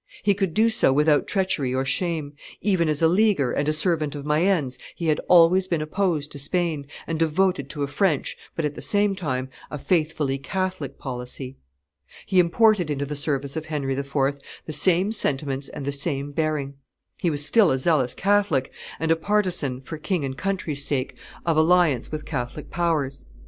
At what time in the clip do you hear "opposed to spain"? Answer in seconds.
5.79-6.87